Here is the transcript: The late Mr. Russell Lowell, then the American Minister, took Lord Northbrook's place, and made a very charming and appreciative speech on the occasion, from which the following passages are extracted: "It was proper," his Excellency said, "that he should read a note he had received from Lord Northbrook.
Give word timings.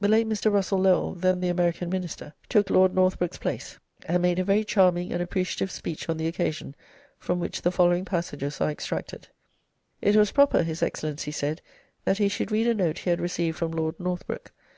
The 0.00 0.08
late 0.08 0.26
Mr. 0.26 0.50
Russell 0.50 0.78
Lowell, 0.78 1.12
then 1.12 1.40
the 1.40 1.50
American 1.50 1.90
Minister, 1.90 2.32
took 2.48 2.70
Lord 2.70 2.94
Northbrook's 2.94 3.36
place, 3.36 3.78
and 4.06 4.22
made 4.22 4.38
a 4.38 4.42
very 4.44 4.64
charming 4.64 5.12
and 5.12 5.20
appreciative 5.22 5.70
speech 5.70 6.08
on 6.08 6.16
the 6.16 6.26
occasion, 6.26 6.74
from 7.18 7.38
which 7.38 7.60
the 7.60 7.70
following 7.70 8.06
passages 8.06 8.62
are 8.62 8.70
extracted: 8.70 9.28
"It 10.00 10.16
was 10.16 10.32
proper," 10.32 10.62
his 10.62 10.82
Excellency 10.82 11.32
said, 11.32 11.60
"that 12.06 12.16
he 12.16 12.28
should 12.30 12.50
read 12.50 12.66
a 12.66 12.72
note 12.72 13.00
he 13.00 13.10
had 13.10 13.20
received 13.20 13.58
from 13.58 13.72
Lord 13.72 14.00
Northbrook. 14.00 14.52